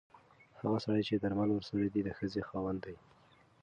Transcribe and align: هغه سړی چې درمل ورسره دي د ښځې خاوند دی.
هغه 0.61 0.77
سړی 0.85 1.01
چې 1.07 1.15
درمل 1.23 1.49
ورسره 1.53 1.85
دي 1.93 2.01
د 2.03 2.09
ښځې 2.17 2.41
خاوند 2.49 2.79
دی. 2.85 2.95